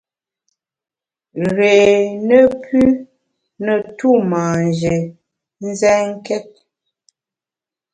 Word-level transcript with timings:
Réé 1.57 1.93
ne 2.27 2.39
pü 2.63 2.81
ne 3.65 3.73
tu 3.97 4.09
manjé 4.31 4.95
nzènkét! 5.67 6.49